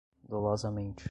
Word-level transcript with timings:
dolosamente 0.27 0.99